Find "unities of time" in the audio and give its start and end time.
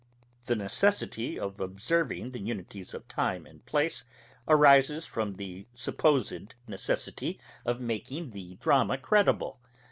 2.39-3.45